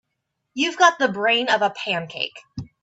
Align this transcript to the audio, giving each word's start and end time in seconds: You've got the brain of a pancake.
You've 0.55 0.79
got 0.79 0.97
the 0.97 1.09
brain 1.09 1.47
of 1.47 1.61
a 1.61 1.69
pancake. 1.69 2.39